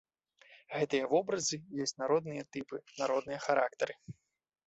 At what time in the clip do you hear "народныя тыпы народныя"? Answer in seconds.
2.03-3.39